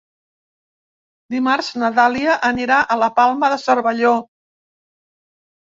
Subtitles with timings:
[1.33, 4.19] Dimarts na Dàlia anirà a la Palma de Cervelló.